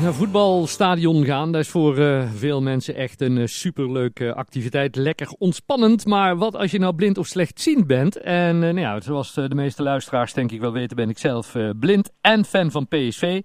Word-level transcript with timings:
Naar 0.00 0.14
voetbalstadion 0.14 1.24
gaan, 1.24 1.52
dat 1.52 1.60
is 1.60 1.68
voor 1.68 1.98
uh, 1.98 2.30
veel 2.34 2.62
mensen 2.62 2.94
echt 2.94 3.20
een 3.20 3.36
uh, 3.36 3.46
superleuke 3.46 4.34
activiteit. 4.34 4.96
Lekker 4.96 5.28
ontspannend, 5.38 6.06
maar 6.06 6.36
wat 6.36 6.56
als 6.56 6.70
je 6.70 6.78
nou 6.78 6.94
blind 6.94 7.18
of 7.18 7.26
slechtziend 7.26 7.86
bent? 7.86 8.16
En 8.16 8.54
uh, 8.54 8.60
nou 8.62 8.80
ja, 8.80 9.00
zoals 9.00 9.34
de 9.34 9.54
meeste 9.54 9.82
luisteraars 9.82 10.32
denk 10.32 10.52
ik 10.52 10.60
wel 10.60 10.72
weten, 10.72 10.96
ben 10.96 11.08
ik 11.08 11.18
zelf 11.18 11.56
blind 11.80 12.10
en 12.20 12.44
fan 12.44 12.70
van 12.70 12.88
PSV. 12.88 13.42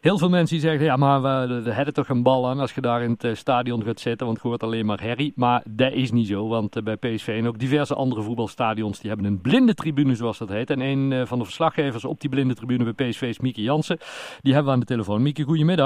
Heel 0.00 0.18
veel 0.18 0.28
mensen 0.28 0.56
die 0.58 0.68
zeggen, 0.68 0.84
ja 0.84 0.96
maar 0.96 1.22
we 1.62 1.70
hebben 1.70 1.94
toch 1.94 2.08
een 2.08 2.22
bal 2.22 2.48
aan 2.48 2.60
als 2.60 2.74
je 2.74 2.80
daar 2.80 3.02
in 3.02 3.16
het 3.18 3.38
stadion 3.38 3.82
gaat 3.82 4.00
zitten, 4.00 4.26
want 4.26 4.38
je 4.42 4.48
hoort 4.48 4.62
alleen 4.62 4.86
maar 4.86 5.00
herrie. 5.00 5.32
Maar 5.36 5.62
dat 5.68 5.92
is 5.92 6.10
niet 6.10 6.26
zo, 6.26 6.48
want 6.48 6.84
bij 6.84 6.96
PSV 6.96 7.28
en 7.28 7.46
ook 7.46 7.58
diverse 7.58 7.94
andere 7.94 8.22
voetbalstadions, 8.22 8.98
die 9.00 9.10
hebben 9.10 9.26
een 9.28 9.40
blinde 9.40 9.74
tribune 9.74 10.14
zoals 10.14 10.38
dat 10.38 10.48
heet. 10.48 10.70
En 10.70 10.80
een 10.80 11.26
van 11.26 11.38
de 11.38 11.44
verslaggevers 11.44 12.04
op 12.04 12.20
die 12.20 12.30
blinde 12.30 12.54
tribune 12.54 12.92
bij 12.92 13.08
PSV 13.08 13.22
is 13.22 13.38
Mieke 13.38 13.62
Jansen. 13.62 13.98
Die 14.40 14.52
hebben 14.52 14.70
we 14.72 14.78
aan 14.78 14.84
de 14.86 14.92
telefoon. 14.92 15.22
Mieke, 15.22 15.42
goedemiddag. 15.42 15.85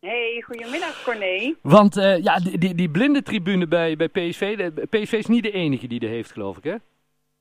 Hey, 0.00 0.42
goedemiddag 0.44 1.02
Corné. 1.04 1.54
Want 1.62 1.96
uh, 1.96 2.22
ja, 2.22 2.38
die, 2.38 2.58
die, 2.58 2.74
die 2.74 2.90
blinde 2.90 3.22
tribune 3.22 3.66
bij, 3.66 3.96
bij 3.96 4.08
PSV, 4.08 4.56
de, 4.56 4.86
PSV 4.86 5.12
is 5.12 5.26
niet 5.26 5.42
de 5.42 5.50
enige 5.50 5.86
die 5.86 6.00
er 6.00 6.08
heeft, 6.08 6.32
geloof 6.32 6.56
ik, 6.56 6.64
hè? 6.64 6.74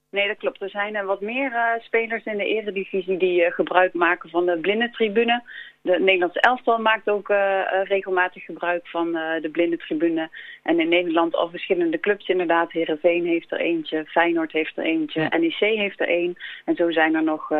Nee, 0.09 0.27
dat 0.27 0.37
klopt. 0.37 0.61
Er 0.61 0.69
zijn 0.69 0.95
uh, 0.95 1.05
wat 1.05 1.21
meer 1.21 1.51
uh, 1.51 1.69
spelers 1.79 2.25
in 2.25 2.37
de 2.37 2.45
eredivisie 2.45 3.17
die 3.17 3.51
gebruik 3.51 3.93
maken 3.93 4.29
van 4.29 4.45
de 4.45 4.57
blinde 4.57 4.89
tribune. 4.89 5.43
De 5.81 5.99
Nederlandse 5.99 6.39
elftal 6.39 6.79
maakt 6.79 7.09
ook 7.09 7.29
uh, 7.29 7.61
regelmatig 7.83 8.45
gebruik 8.45 8.87
van 8.87 9.11
de 9.11 9.49
blinde 9.51 9.77
tribune. 9.77 10.29
En 10.63 10.79
in 10.79 10.89
Nederland 10.89 11.35
al 11.35 11.49
verschillende 11.49 11.99
clubs 11.99 12.27
inderdaad. 12.27 12.71
Herenveen 12.71 13.25
heeft 13.25 13.51
er 13.51 13.59
eentje, 13.59 14.05
Feyenoord 14.05 14.51
heeft 14.51 14.77
er 14.77 14.83
eentje, 14.83 15.21
ja. 15.21 15.37
NEC 15.37 15.59
heeft 15.59 15.99
er 15.99 16.07
één. 16.07 16.35
En 16.65 16.75
zo 16.75 16.91
zijn 16.91 17.15
er 17.15 17.23
nog 17.23 17.51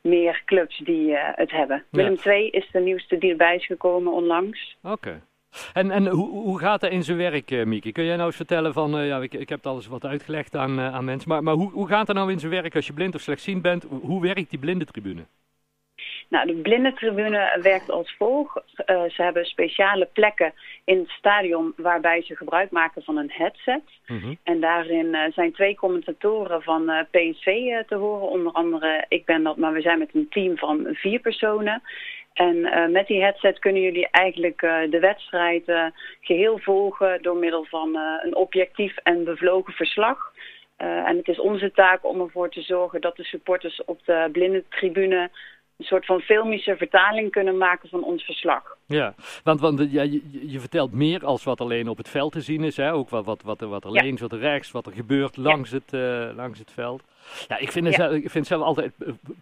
meer 0.00 0.42
clubs 0.44 0.78
die 0.78 1.16
het 1.16 1.50
hebben. 1.50 1.84
Ja. 1.90 2.02
Willem 2.02 2.16
II 2.24 2.50
is 2.50 2.68
de 2.72 2.80
nieuwste 2.80 3.18
die 3.18 3.30
erbij 3.30 3.56
is 3.56 3.66
gekomen 3.66 4.12
onlangs. 4.12 4.76
Oké. 4.82 4.92
Okay. 4.92 5.20
En, 5.72 5.90
en 5.90 6.06
hoe, 6.06 6.28
hoe 6.28 6.58
gaat 6.58 6.80
dat 6.80 6.90
in 6.90 7.02
zijn 7.04 7.18
werk, 7.18 7.66
Mieke? 7.66 7.92
Kun 7.92 8.04
jij 8.04 8.16
nou 8.16 8.26
eens 8.26 8.36
vertellen 8.36 8.72
van, 8.72 8.98
uh, 8.98 9.06
ja, 9.06 9.20
ik, 9.20 9.34
ik 9.34 9.48
heb 9.48 9.58
het 9.58 9.66
alles 9.66 9.86
wat 9.86 10.04
uitgelegd 10.04 10.56
aan, 10.56 10.78
uh, 10.78 10.94
aan 10.94 11.04
mensen, 11.04 11.28
maar, 11.28 11.42
maar 11.42 11.54
hoe, 11.54 11.70
hoe 11.70 11.88
gaat 11.88 12.06
dat 12.06 12.16
nou 12.16 12.32
in 12.32 12.38
zijn 12.38 12.52
werk 12.52 12.74
als 12.74 12.86
je 12.86 12.92
blind 12.92 13.14
of 13.14 13.20
slechtziend 13.20 13.62
bent? 13.62 13.86
Hoe 14.02 14.22
werkt 14.22 14.50
die 14.50 14.58
blinde 14.58 14.84
tribune? 14.84 15.24
Nou, 16.28 16.46
de 16.46 16.54
blindentribune 16.54 17.58
werkt 17.62 17.90
als 17.90 18.14
volgt. 18.18 18.62
Uh, 18.86 19.02
ze 19.02 19.22
hebben 19.22 19.44
speciale 19.44 20.08
plekken 20.12 20.52
in 20.84 20.98
het 20.98 21.08
stadion 21.08 21.72
waarbij 21.76 22.22
ze 22.22 22.36
gebruik 22.36 22.70
maken 22.70 23.02
van 23.02 23.16
een 23.16 23.30
headset. 23.32 23.82
Mm 24.06 24.18
-hmm. 24.20 24.38
En 24.42 24.60
daarin 24.60 25.06
uh, 25.06 25.20
zijn 25.32 25.52
twee 25.52 25.74
commentatoren 25.74 26.62
van 26.62 26.90
uh, 26.90 27.00
PSV 27.10 27.46
te 27.86 27.94
horen. 27.94 28.28
Onder 28.28 28.52
andere, 28.52 29.04
ik 29.08 29.24
ben 29.24 29.42
dat, 29.42 29.56
maar 29.56 29.72
we 29.72 29.80
zijn 29.80 29.98
met 29.98 30.14
een 30.14 30.28
team 30.30 30.56
van 30.56 30.86
vier 30.92 31.20
personen. 31.20 31.82
En 32.34 32.90
met 32.92 33.06
die 33.06 33.22
headset 33.22 33.58
kunnen 33.58 33.82
jullie 33.82 34.08
eigenlijk 34.10 34.60
de 34.90 34.98
wedstrijd 35.00 35.92
geheel 36.20 36.58
volgen 36.58 37.22
door 37.22 37.36
middel 37.36 37.64
van 37.64 37.96
een 37.96 38.36
objectief 38.36 38.96
en 38.96 39.24
bevlogen 39.24 39.72
verslag. 39.72 40.32
en 40.76 41.16
het 41.16 41.28
is 41.28 41.40
onze 41.40 41.72
taak 41.72 42.04
om 42.04 42.20
ervoor 42.20 42.50
te 42.50 42.62
zorgen 42.62 43.00
dat 43.00 43.16
de 43.16 43.24
supporters 43.24 43.84
op 43.84 44.00
de 44.04 44.28
blinde 44.32 44.64
tribune 44.68 45.30
een 45.78 45.84
soort 45.84 46.06
van 46.06 46.20
filmische 46.20 46.76
vertaling 46.76 47.30
kunnen 47.30 47.56
maken 47.56 47.88
van 47.88 48.04
ons 48.04 48.24
verslag. 48.24 48.76
Ja, 48.86 49.14
want, 49.42 49.60
want 49.60 49.90
ja, 49.90 50.02
je, 50.02 50.22
je, 50.46 50.60
vertelt 50.60 50.92
meer 50.92 51.24
als 51.24 51.44
wat 51.44 51.60
alleen 51.60 51.88
op 51.88 51.96
het 51.96 52.08
veld 52.08 52.32
te 52.32 52.40
zien 52.40 52.64
is. 52.64 52.76
Hè? 52.76 52.92
Ook 52.92 53.08
wat, 53.08 53.24
wat, 53.24 53.42
wat, 53.42 53.60
wat 53.60 53.84
er 53.84 53.92
ja. 53.92 54.02
links, 54.02 54.20
wat 54.20 54.32
er 54.32 54.38
rechts, 54.38 54.70
wat 54.70 54.86
er 54.86 54.92
gebeurt 54.92 55.36
langs, 55.36 55.70
ja. 55.70 55.76
het, 55.76 55.92
uh, 55.92 56.36
langs 56.36 56.58
het 56.58 56.70
veld. 56.70 57.02
Ja, 57.48 57.58
ik 57.58 57.72
vind 57.72 57.86
het, 57.86 57.94
zelf, 57.94 58.12
ik 58.12 58.20
vind 58.20 58.34
het 58.34 58.46
zelf 58.46 58.62
altijd 58.62 58.92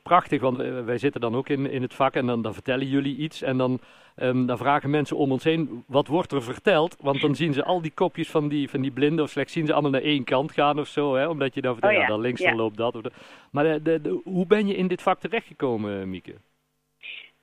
prachtig, 0.02 0.40
want 0.40 0.56
wij 0.56 0.98
zitten 0.98 1.20
dan 1.20 1.34
ook 1.34 1.48
in, 1.48 1.70
in 1.70 1.82
het 1.82 1.94
vak 1.94 2.14
en 2.14 2.26
dan, 2.26 2.42
dan 2.42 2.54
vertellen 2.54 2.86
jullie 2.86 3.16
iets. 3.16 3.42
En 3.42 3.58
dan, 3.58 3.80
um, 4.16 4.46
dan 4.46 4.58
vragen 4.58 4.90
mensen 4.90 5.16
om 5.16 5.32
ons 5.32 5.44
heen, 5.44 5.84
wat 5.86 6.06
wordt 6.06 6.32
er 6.32 6.42
verteld? 6.42 6.96
Want 7.00 7.20
dan 7.20 7.34
zien 7.34 7.52
ze 7.52 7.64
al 7.64 7.80
die 7.80 7.92
kopjes 7.94 8.30
van 8.30 8.48
die, 8.48 8.70
van 8.70 8.80
die 8.80 8.90
blinden 8.90 9.24
of 9.24 9.30
slechts 9.30 9.52
zien 9.52 9.66
ze 9.66 9.72
allemaal 9.72 9.90
naar 9.90 10.02
één 10.02 10.24
kant 10.24 10.52
gaan 10.52 10.78
of 10.78 10.88
zo. 10.88 11.14
Hè? 11.14 11.28
Omdat 11.28 11.54
je 11.54 11.60
dan 11.60 11.72
vertelt, 11.72 11.94
oh, 11.94 12.00
ja. 12.00 12.06
dan 12.06 12.20
links 12.20 12.42
dan 12.42 12.56
loopt 12.56 12.76
dat. 12.76 12.94
Of 12.94 13.02
maar 13.50 13.64
de, 13.64 13.82
de, 13.82 14.00
de, 14.00 14.20
hoe 14.24 14.46
ben 14.46 14.66
je 14.66 14.74
in 14.74 14.88
dit 14.88 15.02
vak 15.02 15.20
terechtgekomen, 15.20 16.10
Mieke? 16.10 16.34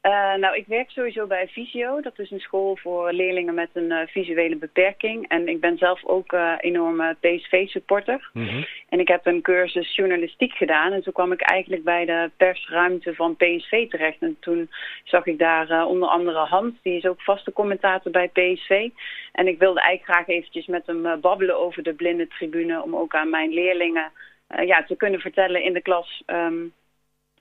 Uh, 0.04 0.36
nou, 0.36 0.56
ik 0.56 0.68
werk 0.68 0.90
sowieso 0.90 1.28
bij 1.28 1.48
Visio. 1.48 2.02
Dat 2.02 2.20
is 2.20 2.32
een 2.32 2.40
school 2.40 2.78
voor 2.78 3.14
leerlingen 3.14 3.54
met 3.54 3.70
een 3.74 3.92
uh, 3.92 4.00
visuele 4.08 4.56
beperking. 4.56 5.28
En 5.28 5.48
ik 5.48 5.60
ben 5.60 5.78
zelf 5.78 6.06
ook 6.06 6.32
uh, 6.32 6.54
enorme 6.58 7.16
PSV-supporter. 7.20 8.30
Mm 8.34 8.48
-hmm. 8.48 8.66
En 8.90 9.00
ik 9.00 9.08
heb 9.08 9.26
een 9.26 9.42
cursus 9.42 9.96
journalistiek 9.96 10.54
gedaan. 10.54 10.92
En 10.92 11.04
toen 11.04 11.14
kwam 11.14 11.32
ik 11.32 11.42
eigenlijk 11.42 11.84
bij 11.84 12.06
de 12.06 12.32
persruimte 12.38 13.16
van 13.16 13.36
PSV 13.36 13.90
terecht. 13.90 14.22
En 14.22 14.38
toen 14.40 14.70
zag 15.04 15.26
ik 15.26 15.38
daar 15.38 15.86
onder 15.86 16.10
andere 16.10 16.40
Hans, 16.40 16.74
die 16.82 16.98
is 16.98 17.06
ook 17.06 17.22
vaste 17.22 17.52
commentator 17.52 18.12
bij 18.12 18.28
PSV. 18.28 18.90
En 19.32 19.48
ik 19.48 19.60
wilde 19.60 19.82
eigenlijk 19.82 20.18
graag 20.18 20.36
eventjes 20.36 20.66
met 20.66 20.86
hem 20.86 21.20
babbelen 21.22 21.60
over 21.60 21.84
de 21.84 21.94
blinde 21.94 22.28
tribune. 22.28 22.84
Om 22.84 22.96
ook 22.96 23.16
aan 23.16 23.30
mijn 23.30 23.50
leerlingen 23.50 24.12
ja, 24.66 24.84
te 24.84 24.96
kunnen 24.96 25.20
vertellen 25.20 25.64
in 25.64 25.74
de 25.74 25.82
klas... 25.82 26.24
Um, 26.28 26.74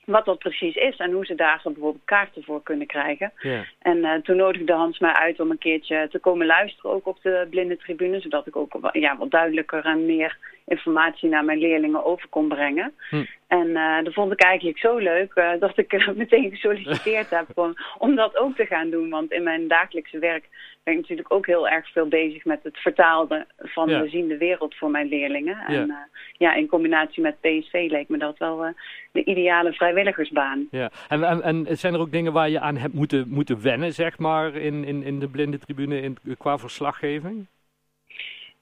wat 0.09 0.25
dat 0.25 0.39
precies 0.39 0.75
is 0.75 0.97
en 0.97 1.13
hoe 1.13 1.27
ze 1.27 1.35
daar 1.35 1.61
bijvoorbeeld 1.65 2.05
kaarten 2.05 2.45
voor 2.45 2.63
kunnen 2.63 2.87
krijgen. 2.87 3.33
Yeah. 3.39 3.65
En 3.79 3.97
uh, 3.97 4.15
toen 4.15 4.37
nodigde 4.37 4.73
Hans 4.73 4.99
mij 4.99 5.13
uit 5.13 5.41
om 5.41 5.51
een 5.51 5.59
keertje 5.59 6.09
te 6.11 6.19
komen 6.19 6.47
luisteren 6.47 6.91
ook 6.91 7.07
op 7.07 7.19
de 7.23 7.47
blinde 7.51 7.77
tribune, 7.77 8.21
zodat 8.21 8.47
ik 8.47 8.57
ook 8.57 8.91
ja, 8.93 9.17
wat 9.17 9.31
duidelijker 9.31 9.85
en 9.85 10.07
meer 10.07 10.37
informatie 10.67 11.29
naar 11.29 11.45
mijn 11.45 11.59
leerlingen 11.59 12.05
over 12.05 12.29
kon 12.29 12.49
brengen. 12.49 12.93
Hm. 13.11 13.25
En 13.49 13.69
uh, 13.69 14.05
dat 14.05 14.13
vond 14.13 14.33
ik 14.33 14.41
eigenlijk 14.41 14.79
zo 14.79 14.97
leuk 14.97 15.33
uh, 15.35 15.51
dat 15.61 15.79
ik 15.79 16.07
meteen 16.15 16.51
gesolliciteerd 16.51 17.31
heb 17.31 17.47
om, 17.55 17.75
om 17.99 18.15
dat 18.15 18.37
ook 18.37 18.57
te 18.57 18.67
gaan 18.67 18.91
doen. 18.91 19.11
Want 19.11 19.33
in 19.33 19.43
mijn 19.43 19.69
dagelijkse 19.69 20.19
werk 20.19 20.49
ben 20.83 20.95
ik 20.95 21.01
natuurlijk 21.01 21.33
ook 21.33 21.47
heel 21.47 21.69
erg 21.69 21.93
veel 21.93 22.09
bezig 22.09 22.45
met 22.45 22.61
het 22.63 22.77
vertalen 22.77 23.47
van 23.59 23.89
ja. 23.89 24.01
de 24.01 24.09
ziende 24.09 24.37
wereld 24.37 24.75
voor 24.75 24.91
mijn 24.91 25.09
leerlingen. 25.09 25.57
Ja. 25.57 25.67
En 25.67 25.89
uh, 25.89 25.97
ja, 26.33 26.55
in 26.55 26.67
combinatie 26.67 27.23
met 27.23 27.41
PSV 27.41 27.87
leek 27.91 28.09
me 28.09 28.19
dat 28.19 28.39
wel 28.39 28.75
de 29.13 29.25
ideale 29.25 29.73
vrijwilligersbaan. 29.73 30.69
Ja, 30.71 30.91
en, 31.09 31.23
en, 31.25 31.67
en 31.67 31.79
zijn 31.79 31.95
er 31.95 32.01
ook 32.01 32.13
dingen 32.13 32.33
waar 32.33 32.49
je 32.49 32.61
aan 32.61 32.77
hebt 32.77 32.95
moeten, 32.95 33.29
moeten 33.29 33.63
wennen, 33.63 33.93
zeg 33.93 34.19
maar, 34.19 34.55
in, 34.55 34.85
in, 34.85 35.03
in 35.03 35.19
de 35.19 35.29
blinde 35.29 35.59
tribune 35.59 36.01
in, 36.01 36.17
qua 36.39 36.59
verslaggeving? 36.59 37.47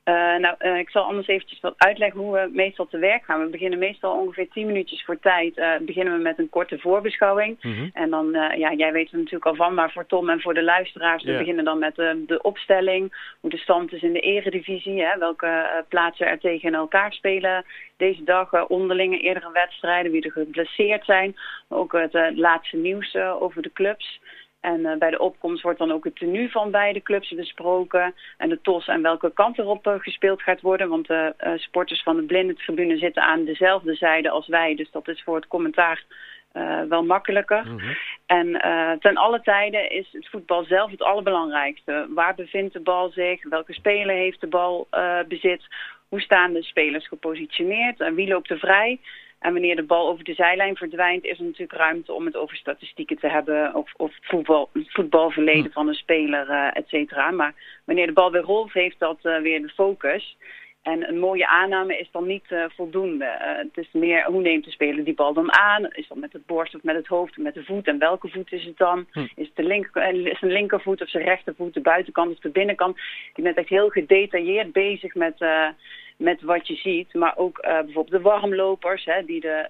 Uh, 0.08 0.36
nou, 0.36 0.54
uh, 0.58 0.78
ik 0.78 0.90
zal 0.90 1.02
anders 1.02 1.26
eventjes 1.26 1.60
wat 1.60 1.74
uitleggen 1.76 2.20
hoe 2.20 2.32
we 2.32 2.50
meestal 2.52 2.86
te 2.86 2.98
werk 2.98 3.24
gaan. 3.24 3.40
We 3.40 3.50
beginnen 3.50 3.78
meestal 3.78 4.20
ongeveer 4.20 4.48
10 4.48 4.66
minuutjes 4.66 5.04
voor 5.04 5.18
tijd. 5.18 5.56
Uh, 5.56 5.72
beginnen 5.80 6.16
we 6.16 6.22
met 6.22 6.38
een 6.38 6.48
korte 6.48 6.78
voorbeschouwing. 6.78 7.58
Mm 7.60 7.74
-hmm. 7.74 7.90
En 7.92 8.10
dan, 8.10 8.30
ja, 8.56 8.72
jij 8.72 8.92
weet 8.92 9.10
er 9.10 9.16
natuurlijk 9.16 9.46
al 9.46 9.54
van, 9.54 9.74
maar 9.74 9.92
voor 9.92 10.06
Tom 10.06 10.30
en 10.30 10.40
voor 10.40 10.54
de 10.54 10.62
luisteraars, 10.62 11.22
yeah. 11.22 11.32
we 11.32 11.38
beginnen 11.38 11.64
dan 11.64 11.78
met 11.78 11.94
de 11.96 12.38
opstelling. 12.42 13.34
Hoe 13.40 13.50
de 13.50 13.56
stand 13.56 13.92
is 13.92 14.02
in 14.02 14.12
de 14.12 14.20
eredivisie. 14.20 15.02
Hè, 15.02 15.18
welke 15.18 15.84
plaatsen 15.88 16.26
er 16.26 16.38
tegen 16.38 16.74
elkaar 16.74 17.12
spelen 17.12 17.64
deze 17.96 18.24
dag. 18.24 18.68
onderlinge 18.68 19.18
eerdere 19.18 19.50
wedstrijden, 19.52 20.12
wie 20.12 20.22
er 20.22 20.32
geblesseerd 20.32 21.04
zijn. 21.04 21.36
Maar 21.68 21.78
ook 21.78 21.92
het 21.92 22.36
laatste 22.36 22.76
nieuws 22.76 23.16
over 23.16 23.62
de 23.62 23.72
clubs. 23.72 24.20
En 24.72 24.80
uh, 24.80 24.96
bij 24.98 25.10
de 25.10 25.18
opkomst 25.18 25.62
wordt 25.62 25.78
dan 25.78 25.92
ook 25.92 26.04
het 26.04 26.16
tenue 26.16 26.50
van 26.50 26.70
beide 26.70 27.02
clubs 27.02 27.34
besproken. 27.34 28.14
En 28.36 28.48
de 28.48 28.60
TOS 28.60 28.86
en 28.86 29.02
welke 29.02 29.32
kant 29.32 29.58
erop 29.58 29.86
uh, 29.86 29.94
gespeeld 29.98 30.42
gaat 30.42 30.60
worden. 30.60 30.88
Want 30.88 31.06
de 31.06 31.34
uh, 31.40 31.52
sporters 31.56 32.02
van 32.02 32.16
de 32.16 32.22
blindentribune 32.22 32.98
zitten 32.98 33.22
aan 33.22 33.44
dezelfde 33.44 33.94
zijde 33.94 34.30
als 34.30 34.46
wij. 34.46 34.74
Dus 34.74 34.90
dat 34.90 35.08
is 35.08 35.22
voor 35.22 35.36
het 35.36 35.46
commentaar 35.46 36.04
wel 36.88 37.04
makkelijker. 37.04 37.64
Mm 37.64 37.78
-hmm. 37.78 37.96
En 38.26 38.60
ten 39.00 39.16
alle 39.16 39.40
tijden 39.40 39.90
is 39.90 40.08
het 40.12 40.28
voetbal 40.28 40.64
zelf 40.64 40.90
het 40.90 41.02
allerbelangrijkste. 41.02 42.06
Waar 42.14 42.34
bevindt 42.34 42.72
de 42.72 42.80
bal 42.80 43.10
zich? 43.10 43.48
Welke 43.48 43.72
speler 43.72 44.16
heeft 44.16 44.40
de 44.40 44.46
bal 44.46 44.88
bezit? 45.28 45.66
Hoe 46.08 46.20
staan 46.20 46.52
de 46.52 46.62
spelers 46.62 47.08
gepositioneerd? 47.08 48.00
En 48.00 48.14
wie 48.14 48.28
loopt 48.28 48.50
er 48.50 48.58
vrij? 48.58 49.00
En 49.46 49.52
wanneer 49.52 49.76
de 49.76 49.82
bal 49.82 50.08
over 50.08 50.24
de 50.24 50.34
zijlijn 50.34 50.76
verdwijnt, 50.76 51.24
is 51.24 51.38
er 51.38 51.44
natuurlijk 51.44 51.78
ruimte 51.78 52.12
om 52.12 52.24
het 52.24 52.36
over 52.36 52.56
statistieken 52.56 53.18
te 53.18 53.28
hebben 53.28 53.74
of, 53.74 53.92
of 53.96 54.12
voetbal, 54.20 54.70
voetbalverleden 54.72 55.72
van 55.72 55.88
een 55.88 55.94
speler, 55.94 56.50
uh, 56.50 56.66
et 56.72 56.88
cetera. 56.88 57.30
Maar 57.30 57.54
wanneer 57.84 58.06
de 58.06 58.12
bal 58.12 58.30
weer 58.30 58.42
rolt, 58.42 58.72
heeft 58.72 58.98
dat 58.98 59.18
uh, 59.22 59.40
weer 59.40 59.62
de 59.62 59.68
focus. 59.68 60.36
En 60.82 61.08
een 61.08 61.18
mooie 61.18 61.46
aanname 61.46 61.98
is 61.98 62.08
dan 62.12 62.26
niet 62.26 62.44
uh, 62.48 62.64
voldoende. 62.68 63.36
Het 63.38 63.76
is 63.76 63.88
meer, 63.92 64.24
hoe 64.24 64.40
neemt 64.40 64.64
de 64.64 64.70
speler 64.70 65.04
die 65.04 65.14
bal 65.14 65.32
dan 65.32 65.52
aan? 65.52 65.84
Is 65.92 66.08
dat 66.08 66.18
met 66.18 66.32
het 66.32 66.46
borst 66.46 66.74
of 66.74 66.82
met 66.82 66.96
het 66.96 67.06
hoofd 67.06 67.36
of 67.36 67.42
met 67.42 67.54
de 67.54 67.64
voet? 67.64 67.86
En 67.86 67.98
welke 67.98 68.28
voet 68.28 68.52
is 68.52 68.64
het 68.64 68.76
dan? 68.76 69.06
Hm. 69.12 69.20
Is 69.20 69.46
het 69.46 69.56
de 69.56 69.62
linker, 69.62 70.26
is 70.26 70.38
zijn 70.38 70.52
linkervoet 70.52 71.02
of 71.02 71.08
zijn 71.08 71.24
rechtervoet, 71.24 71.74
de 71.74 71.80
buitenkant 71.80 72.32
of 72.32 72.38
de 72.38 72.50
binnenkant? 72.50 72.96
Je 73.34 73.42
bent 73.42 73.56
echt 73.56 73.68
heel 73.68 73.88
gedetailleerd 73.88 74.72
bezig 74.72 75.14
met, 75.14 75.44
met 76.16 76.42
wat 76.42 76.66
je 76.66 76.74
ziet. 76.74 77.14
Maar 77.14 77.36
ook 77.36 77.60
bijvoorbeeld 77.60 78.10
de 78.10 78.20
warmlopers, 78.20 79.04
hè, 79.04 79.24
die 79.24 79.40
de, 79.40 79.66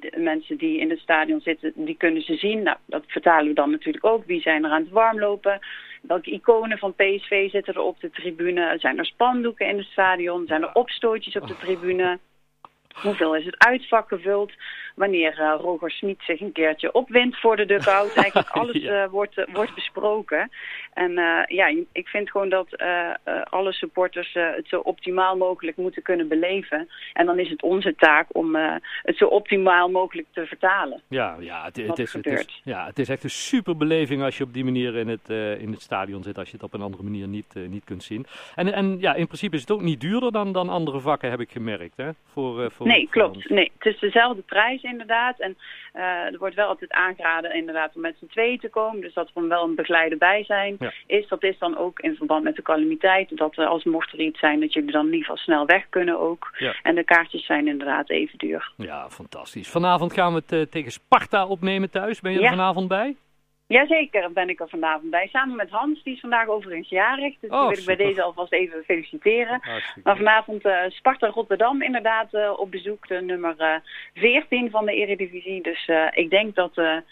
de, 0.00 0.20
mensen 0.20 0.56
die 0.56 0.78
in 0.78 0.90
het 0.90 0.98
stadion 0.98 1.40
zitten, 1.40 1.72
die 1.74 1.96
kunnen 1.96 2.22
ze 2.22 2.34
zien. 2.34 2.62
Nou, 2.62 2.76
dat 2.86 3.04
vertalen 3.06 3.46
we 3.46 3.54
dan 3.54 3.70
natuurlijk 3.70 4.04
ook. 4.04 4.24
Wie 4.24 4.40
zijn 4.40 4.64
er 4.64 4.70
aan 4.70 4.82
het 4.82 4.90
warmlopen? 4.90 5.60
welke 6.02 6.30
iconen 6.30 6.78
van 6.78 6.94
PSV 6.94 7.50
zitten 7.50 7.74
er 7.74 7.80
op 7.80 8.00
de 8.00 8.10
tribune? 8.10 8.76
Zijn 8.78 8.98
er 8.98 9.06
spandoeken 9.06 9.68
in 9.68 9.78
het 9.78 9.86
stadion? 9.86 10.46
Zijn 10.46 10.62
er 10.62 10.74
opstootjes 10.74 11.36
op 11.36 11.46
de 11.46 11.56
tribune? 11.56 12.18
Hoeveel 12.94 13.36
is 13.36 13.44
het 13.44 13.58
uitvak 13.58 14.08
gevuld? 14.08 14.52
Wanneer 14.94 15.38
uh, 15.40 15.54
Roger 15.60 15.90
Smit 15.90 16.18
zich 16.22 16.40
een 16.40 16.52
keertje 16.52 16.92
opwint 16.92 17.36
voor 17.36 17.56
de 17.56 17.66
dugout. 17.66 18.14
Eigenlijk 18.22 18.48
alles 18.48 18.82
ja. 18.82 19.04
uh, 19.04 19.10
wordt, 19.10 19.44
wordt 19.52 19.74
besproken. 19.74 20.50
En 20.94 21.12
ja, 21.46 21.74
ik 21.92 22.08
vind 22.08 22.30
gewoon 22.30 22.48
dat 22.48 22.82
alle 23.50 23.72
supporters 23.72 24.32
het 24.32 24.68
zo 24.68 24.80
optimaal 24.80 25.36
mogelijk 25.36 25.76
moeten 25.76 26.02
kunnen 26.02 26.28
beleven. 26.28 26.88
En 27.12 27.26
dan 27.26 27.38
is 27.38 27.50
het 27.50 27.62
onze 27.62 27.94
taak 27.94 28.26
om 28.32 28.56
het 29.02 29.16
zo 29.16 29.24
optimaal 29.24 29.88
mogelijk 29.88 30.26
te 30.32 30.46
vertalen. 30.46 31.00
Ja, 31.08 31.36
ja, 31.40 31.64
het, 31.64 31.76
het 31.76 31.98
is, 31.98 32.12
het 32.12 32.26
is, 32.26 32.60
ja, 32.64 32.86
het 32.86 32.98
is 32.98 33.08
echt 33.08 33.24
een 33.24 33.30
super 33.30 33.76
beleving 33.76 34.22
als 34.22 34.38
je 34.38 34.44
op 34.44 34.52
die 34.52 34.64
manier 34.64 34.96
in 34.96 35.08
het, 35.08 35.28
in 35.60 35.70
het 35.70 35.82
stadion 35.82 36.22
zit. 36.22 36.38
Als 36.38 36.48
je 36.48 36.54
het 36.54 36.64
op 36.64 36.74
een 36.74 36.82
andere 36.82 37.02
manier 37.02 37.28
niet, 37.28 37.54
niet 37.54 37.84
kunt 37.84 38.02
zien. 38.02 38.26
En, 38.54 38.72
en 38.72 38.96
ja, 39.00 39.14
in 39.14 39.26
principe 39.26 39.54
is 39.54 39.60
het 39.60 39.70
ook 39.70 39.82
niet 39.82 40.00
duurder 40.00 40.32
dan, 40.32 40.52
dan 40.52 40.68
andere 40.68 41.00
vakken, 41.00 41.30
heb 41.30 41.40
ik 41.40 41.50
gemerkt. 41.50 41.96
Hè? 41.96 42.10
Voor, 42.32 42.70
voor, 42.70 42.86
nee, 42.86 43.08
klopt. 43.10 43.48
Nee, 43.48 43.72
het 43.78 43.94
is 43.94 44.00
dezelfde 44.00 44.42
prijs 44.42 44.82
inderdaad. 44.90 45.40
En 45.40 45.56
uh, 45.94 46.02
er 46.02 46.38
wordt 46.38 46.54
wel 46.54 46.66
altijd 46.66 46.92
aangeraden 46.92 47.54
inderdaad 47.54 47.94
om 47.94 48.00
met 48.00 48.16
z'n 48.18 48.26
tweeën 48.26 48.58
te 48.58 48.68
komen. 48.68 49.00
Dus 49.00 49.14
dat 49.14 49.30
er 49.34 49.48
wel 49.48 49.64
een 49.64 49.74
begeleider 49.74 50.18
bij 50.18 50.44
zijn 50.44 50.76
ja. 50.78 50.92
is. 51.06 51.28
Dat 51.28 51.42
is 51.42 51.58
dan 51.58 51.76
ook 51.76 52.00
in 52.00 52.14
verband 52.14 52.44
met 52.44 52.56
de 52.56 52.62
calamiteit. 52.62 53.36
Dat 53.36 53.56
uh, 53.58 53.66
als 53.66 53.84
mocht 53.84 54.12
er 54.12 54.20
iets 54.20 54.38
zijn 54.38 54.60
dat 54.60 54.72
jullie 54.72 54.92
dan 54.92 55.06
in 55.06 55.12
ieder 55.12 55.26
geval 55.26 55.42
snel 55.42 55.66
weg 55.66 55.88
kunnen 55.88 56.18
ook. 56.18 56.54
Ja. 56.58 56.74
En 56.82 56.94
de 56.94 57.04
kaartjes 57.04 57.46
zijn 57.46 57.66
inderdaad 57.66 58.10
even 58.10 58.38
duur. 58.38 58.72
Ja, 58.76 59.08
fantastisch. 59.10 59.68
Vanavond 59.68 60.12
gaan 60.12 60.32
we 60.32 60.38
het 60.38 60.52
uh, 60.52 60.62
tegen 60.62 60.92
Sparta 60.92 61.46
opnemen 61.46 61.90
thuis. 61.90 62.20
Ben 62.20 62.32
je 62.32 62.40
er 62.40 62.48
vanavond 62.48 62.88
bij? 62.88 63.16
Jazeker, 63.76 64.32
ben 64.32 64.48
ik 64.48 64.60
er 64.60 64.68
vanavond 64.68 65.10
bij. 65.10 65.28
Samen 65.32 65.56
met 65.56 65.70
Hans, 65.70 66.02
die 66.02 66.14
is 66.14 66.20
vandaag 66.20 66.48
overigens 66.48 66.88
jarig. 66.88 67.34
Dus 67.40 67.50
Oh, 67.50 67.58
die 67.58 67.68
wil 67.68 67.78
ik 67.78 67.84
bij 67.84 68.06
deze 68.06 68.22
alvast 68.22 68.52
even 68.52 68.82
feliciteren. 68.84 69.58
Hartstikke 69.62 70.00
Maar 70.04 70.16
vanavond 70.16 70.64
eh, 70.64 70.76
Sparta 70.88 71.26
Rotterdam 71.26 71.82
inderdaad 71.82 72.34
eh, 72.34 72.52
op 72.56 72.70
bezoek. 72.70 73.08
De 73.08 73.20
nummer 73.20 73.54
eh 73.56 73.74
14 74.14 74.70
van 74.70 74.86
de 74.86 74.92
Eredivisie. 74.92 75.62
Dus 75.62 75.90
ik 76.10 76.30
denk 76.30 76.54
dat 76.54 76.74
we 76.74 77.02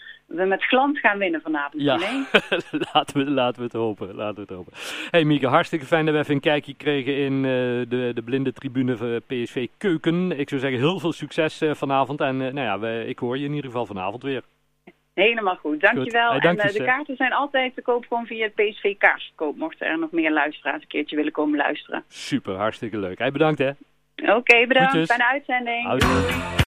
met 0.45 0.63
glans 0.63 0.99
gaan 0.99 1.17
winnen 1.17 1.41
vanavond. 1.41 1.83
Ja, 1.83 1.95
Nee? 1.95 2.25
laten, 2.93 3.25
we, 3.25 3.31
laten 3.31 3.57
we 3.57 3.63
het 3.63 3.73
hopen. 3.73 4.15
Laten 4.15 4.35
we 4.35 4.41
het 4.41 4.49
hopen. 4.49 4.73
Hey 5.11 5.23
Mieke, 5.23 5.47
hartstikke 5.47 5.85
fijn 5.85 6.05
dat 6.05 6.13
we 6.13 6.19
even 6.19 6.33
een 6.33 6.39
kijkje 6.39 6.75
kregen 6.75 7.15
in 7.15 7.41
de, 7.41 8.11
de 8.13 8.23
blinde 8.25 8.53
tribune 8.53 8.97
van 8.97 9.21
PSV 9.27 9.67
Keuken. 9.77 10.39
Ik 10.39 10.49
zou 10.49 10.61
zeggen 10.61 10.79
heel 10.79 10.99
veel 10.99 11.13
succes 11.13 11.61
vanavond. 11.71 12.21
En 12.21 12.37
nou 12.37 12.59
ja, 12.59 12.79
we, 12.79 13.03
ik 13.07 13.19
hoor 13.19 13.37
je 13.37 13.45
in 13.45 13.53
ieder 13.53 13.71
geval 13.71 13.85
vanavond 13.85 14.23
weer. 14.23 14.43
Helemaal 15.19 15.55
goed, 15.55 15.81
dankjewel. 15.81 16.29
Hey, 16.29 16.39
dank 16.39 16.59
en 16.59 16.67
eh, 16.67 16.73
de 16.73 16.83
kaarten 16.83 17.15
zijn 17.15 17.33
altijd 17.33 17.75
te 17.75 17.81
koop 17.81 18.05
gewoon 18.07 18.25
via 18.25 18.43
het 18.43 18.55
PSV 18.55 18.97
kaartverkoop. 18.97 19.57
Mochten 19.57 19.87
er 19.87 19.99
nog 19.99 20.11
meer 20.11 20.31
luisteraars 20.31 20.81
een 20.81 20.87
keertje 20.87 21.15
willen 21.15 21.31
komen 21.31 21.57
luisteren. 21.57 22.03
Super, 22.07 22.55
hartstikke 22.55 22.97
leuk. 22.97 23.17
Hey, 23.17 23.31
bedankt 23.31 23.59
hè. 23.59 23.69
Oké, 24.15 24.67
bedankt. 24.67 24.89
Groetjes. 24.89 25.15
Fijne 25.15 25.25
uitzending. 25.25 25.97
Doei. 25.97 26.49